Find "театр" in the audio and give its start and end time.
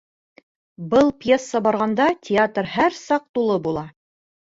2.29-2.71